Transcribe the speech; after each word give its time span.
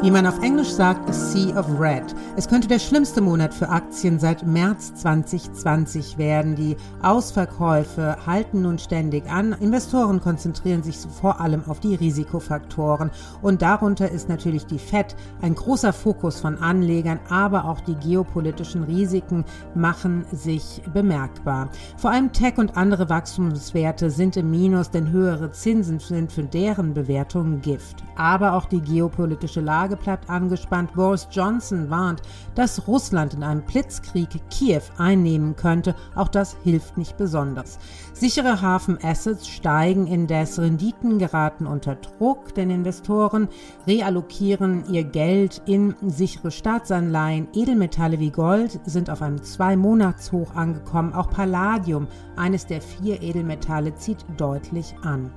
Wie 0.00 0.12
man 0.12 0.26
auf 0.26 0.40
Englisch 0.42 0.70
sagt, 0.70 1.10
a 1.10 1.12
Sea 1.12 1.58
of 1.58 1.66
Red. 1.78 2.14
Es 2.36 2.48
könnte 2.48 2.68
der 2.68 2.78
schlimmste 2.78 3.20
Monat 3.20 3.52
für 3.52 3.68
Aktien 3.68 4.20
seit 4.20 4.46
März 4.46 4.94
2020 4.94 6.16
werden. 6.16 6.54
Die 6.54 6.76
Ausverkäufe 7.02 8.16
halten 8.24 8.62
nun 8.62 8.78
ständig 8.78 9.28
an. 9.28 9.56
Investoren 9.60 10.20
konzentrieren 10.20 10.84
sich 10.84 10.96
vor 10.96 11.40
allem 11.40 11.64
auf 11.66 11.80
die 11.80 11.96
Risikofaktoren. 11.96 13.10
Und 13.42 13.60
darunter 13.60 14.08
ist 14.08 14.28
natürlich 14.28 14.66
die 14.66 14.78
FED 14.78 15.16
ein 15.42 15.56
großer 15.56 15.92
Fokus 15.92 16.40
von 16.40 16.58
Anlegern, 16.58 17.18
aber 17.28 17.64
auch 17.64 17.80
die 17.80 17.96
geopolitischen 17.96 18.84
Risiken 18.84 19.44
machen 19.74 20.24
sich 20.30 20.80
bemerkbar. 20.94 21.70
Vor 21.96 22.12
allem 22.12 22.32
Tech 22.32 22.56
und 22.56 22.76
andere 22.76 23.10
Wachstumswerte 23.10 24.10
sind 24.10 24.36
im 24.36 24.52
Minus, 24.52 24.90
denn 24.90 25.10
höhere 25.10 25.50
Zinsen 25.50 25.98
sind 25.98 26.30
für 26.30 26.44
deren 26.44 26.94
Bewertung 26.94 27.60
Gift. 27.60 28.04
Aber 28.16 28.54
auch 28.54 28.66
die 28.66 28.77
geopolitische 28.80 29.60
Lage 29.60 29.96
bleibt 29.96 30.28
angespannt. 30.28 30.92
Boris 30.94 31.28
Johnson 31.30 31.90
warnt, 31.90 32.22
dass 32.54 32.86
Russland 32.86 33.34
in 33.34 33.42
einem 33.42 33.62
Blitzkrieg 33.62 34.28
Kiew 34.50 34.82
einnehmen 34.96 35.56
könnte. 35.56 35.94
Auch 36.14 36.28
das 36.28 36.56
hilft 36.64 36.98
nicht 36.98 37.16
besonders. 37.16 37.78
Sichere 38.12 38.60
Hafenassets 38.60 39.48
steigen 39.48 40.06
indes, 40.06 40.58
Renditen 40.58 41.18
geraten 41.18 41.66
unter 41.66 41.94
Druck, 41.94 42.54
denn 42.54 42.70
Investoren 42.70 43.48
reallokieren 43.86 44.84
ihr 44.90 45.04
Geld 45.04 45.62
in 45.66 45.94
sichere 46.06 46.50
Staatsanleihen. 46.50 47.48
Edelmetalle 47.54 48.18
wie 48.18 48.30
Gold 48.30 48.80
sind 48.86 49.10
auf 49.10 49.22
einem 49.22 49.42
Zwei-Monats-Hoch 49.42 50.54
angekommen. 50.54 51.12
Auch 51.12 51.30
Palladium, 51.30 52.08
eines 52.36 52.66
der 52.66 52.80
vier 52.82 53.22
Edelmetalle, 53.22 53.94
zieht 53.94 54.24
deutlich 54.36 54.94
an. 55.02 55.30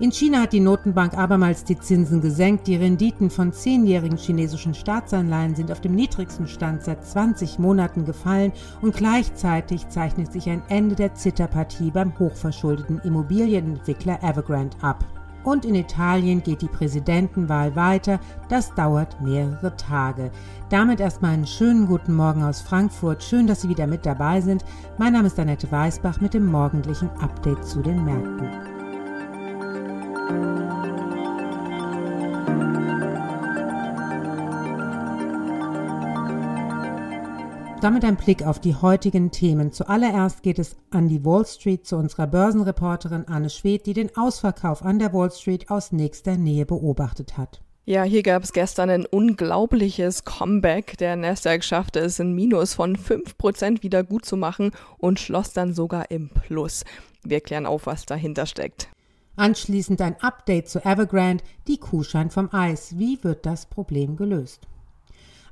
In 0.00 0.12
China 0.12 0.42
hat 0.42 0.52
die 0.52 0.60
Notenbank 0.60 1.18
abermals 1.18 1.64
die 1.64 1.76
Zinsen 1.76 2.20
gesenkt. 2.20 2.68
Die 2.68 2.76
Renditen 2.76 3.30
von 3.30 3.52
zehnjährigen 3.52 4.16
chinesischen 4.16 4.72
Staatsanleihen 4.72 5.56
sind 5.56 5.72
auf 5.72 5.80
dem 5.80 5.96
niedrigsten 5.96 6.46
Stand 6.46 6.84
seit 6.84 7.04
20 7.04 7.58
Monaten 7.58 8.04
gefallen 8.04 8.52
und 8.80 8.94
gleichzeitig 8.94 9.88
zeichnet 9.88 10.32
sich 10.32 10.48
ein 10.48 10.62
Ende 10.68 10.94
der 10.94 11.14
Zitterpartie 11.14 11.90
beim 11.90 12.16
hochverschuldeten 12.16 13.00
Immobilienentwickler 13.00 14.22
Evergrande 14.22 14.76
ab. 14.82 15.04
Und 15.42 15.64
in 15.64 15.74
Italien 15.74 16.44
geht 16.44 16.62
die 16.62 16.68
Präsidentenwahl 16.68 17.74
weiter. 17.74 18.20
Das 18.48 18.72
dauert 18.76 19.20
mehrere 19.20 19.74
Tage. 19.76 20.30
Damit 20.68 21.00
erstmal 21.00 21.32
einen 21.32 21.46
schönen 21.46 21.86
guten 21.86 22.14
Morgen 22.14 22.44
aus 22.44 22.60
Frankfurt. 22.60 23.24
Schön, 23.24 23.48
dass 23.48 23.62
Sie 23.62 23.68
wieder 23.68 23.88
mit 23.88 24.06
dabei 24.06 24.42
sind. 24.42 24.64
Mein 24.96 25.14
Name 25.14 25.26
ist 25.26 25.40
Annette 25.40 25.72
Weißbach 25.72 26.20
mit 26.20 26.34
dem 26.34 26.46
morgendlichen 26.46 27.10
Update 27.18 27.64
zu 27.64 27.82
den 27.82 28.04
Märkten. 28.04 28.77
Damit 37.80 38.04
ein 38.04 38.16
Blick 38.16 38.44
auf 38.44 38.58
die 38.58 38.74
heutigen 38.74 39.30
Themen. 39.30 39.70
Zuallererst 39.70 40.42
geht 40.42 40.58
es 40.58 40.74
an 40.90 41.06
die 41.06 41.24
Wall 41.24 41.46
Street 41.46 41.86
zu 41.86 41.96
unserer 41.96 42.26
Börsenreporterin 42.26 43.28
Anne 43.28 43.50
Schwedt, 43.50 43.86
die 43.86 43.92
den 43.92 44.16
Ausverkauf 44.16 44.82
an 44.82 44.98
der 44.98 45.12
Wall 45.12 45.30
Street 45.30 45.70
aus 45.70 45.92
nächster 45.92 46.36
Nähe 46.36 46.66
beobachtet 46.66 47.38
hat. 47.38 47.62
Ja, 47.84 48.02
hier 48.02 48.24
gab 48.24 48.42
es 48.42 48.52
gestern 48.52 48.90
ein 48.90 49.06
unglaubliches 49.06 50.24
Comeback. 50.24 50.98
Der 50.98 51.14
Nasdaq 51.14 51.62
schaffte 51.62 52.00
es, 52.00 52.20
ein 52.20 52.34
Minus 52.34 52.74
von 52.74 52.96
5% 52.96 53.84
wieder 53.84 54.02
gut 54.02 54.24
zu 54.24 54.36
machen 54.36 54.72
und 54.98 55.20
schloss 55.20 55.52
dann 55.52 55.72
sogar 55.72 56.10
im 56.10 56.30
Plus. 56.30 56.84
Wir 57.22 57.40
klären 57.40 57.64
auf, 57.64 57.86
was 57.86 58.06
dahinter 58.06 58.46
steckt. 58.46 58.88
Anschließend 59.38 60.00
ein 60.00 60.20
Update 60.20 60.68
zu 60.68 60.84
Evergrande, 60.84 61.44
die 61.68 61.78
Kuh 61.78 62.02
scheint 62.02 62.32
vom 62.32 62.52
Eis. 62.52 62.98
Wie 62.98 63.22
wird 63.22 63.46
das 63.46 63.66
Problem 63.66 64.16
gelöst? 64.16 64.66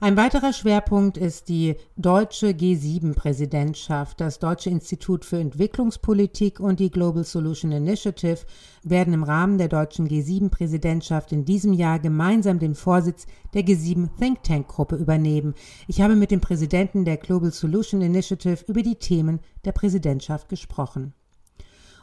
Ein 0.00 0.16
weiterer 0.16 0.52
Schwerpunkt 0.52 1.16
ist 1.16 1.48
die 1.48 1.76
deutsche 1.96 2.48
G7-Präsidentschaft. 2.48 4.20
Das 4.20 4.40
Deutsche 4.40 4.70
Institut 4.70 5.24
für 5.24 5.38
Entwicklungspolitik 5.38 6.58
und 6.58 6.80
die 6.80 6.90
Global 6.90 7.22
Solution 7.22 7.70
Initiative 7.70 8.40
werden 8.82 9.14
im 9.14 9.22
Rahmen 9.22 9.56
der 9.56 9.68
deutschen 9.68 10.08
G7-Präsidentschaft 10.08 11.30
in 11.30 11.44
diesem 11.44 11.72
Jahr 11.72 12.00
gemeinsam 12.00 12.58
den 12.58 12.74
Vorsitz 12.74 13.28
der 13.54 13.62
G7 13.62 14.08
Think 14.18 14.42
Tank 14.42 14.66
Gruppe 14.66 14.96
übernehmen. 14.96 15.54
Ich 15.86 16.00
habe 16.00 16.16
mit 16.16 16.32
dem 16.32 16.40
Präsidenten 16.40 17.04
der 17.04 17.18
Global 17.18 17.52
Solution 17.52 18.02
Initiative 18.02 18.64
über 18.66 18.82
die 18.82 18.96
Themen 18.96 19.38
der 19.64 19.72
Präsidentschaft 19.72 20.48
gesprochen. 20.48 21.14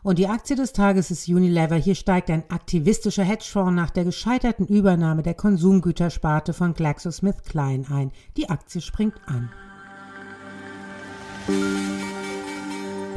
Und 0.03 0.19
die 0.19 0.28
Aktie 0.28 0.58
des 0.58 0.74
Tages 0.74 1.12
ist 1.12 1.30
Unilever. 1.30 1.78
Hier 1.78 1.96
steigt 1.96 2.30
ein 2.30 2.44
aktivistischer 2.50 3.24
Hedgefonds 3.24 3.74
nach 3.74 3.90
der 3.90 4.03
gescheiterten 4.03 4.68
Übernahme 4.68 5.24
der 5.24 5.34
Konsumgütersparte 5.34 6.52
von 6.53 6.74
GlaxoSmithKline 6.74 7.86
ein. 7.90 8.12
Die 8.36 8.50
Aktie 8.50 8.81
springt 8.81 9.16
an. 9.25 9.50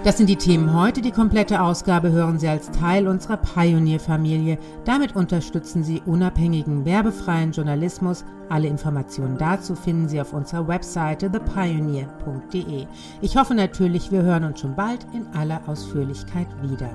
Das 0.06 0.18
sind 0.18 0.28
die 0.28 0.36
Themen 0.36 0.72
heute. 0.72 1.02
Die 1.02 1.10
komplette 1.10 1.60
Ausgabe 1.60 2.12
hören 2.12 2.38
Sie 2.38 2.46
als 2.46 2.70
Teil 2.70 3.08
unserer 3.08 3.38
Pioneer-Familie. 3.38 4.56
Damit 4.84 5.16
unterstützen 5.16 5.82
Sie 5.82 6.00
unabhängigen, 6.06 6.84
werbefreien 6.84 7.50
Journalismus. 7.50 8.24
Alle 8.48 8.68
Informationen 8.68 9.36
dazu 9.36 9.74
finden 9.74 10.08
Sie 10.08 10.20
auf 10.20 10.32
unserer 10.32 10.68
Webseite 10.68 11.28
thepioneer.de. 11.28 12.86
Ich 13.20 13.36
hoffe 13.36 13.56
natürlich, 13.56 14.12
wir 14.12 14.22
hören 14.22 14.44
uns 14.44 14.60
schon 14.60 14.76
bald 14.76 15.04
in 15.12 15.26
aller 15.34 15.60
Ausführlichkeit 15.66 16.46
wieder. 16.62 16.88